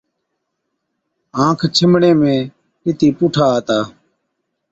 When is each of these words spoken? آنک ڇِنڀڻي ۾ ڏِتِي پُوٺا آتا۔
آنک 1.43 1.59
ڇِنڀڻي 1.75 2.11
۾ 2.21 2.33
ڏِتِي 2.83 3.09
پُوٺا 3.17 3.45
آتا۔ 3.57 3.79